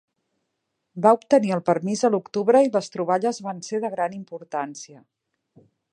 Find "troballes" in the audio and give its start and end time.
2.97-3.43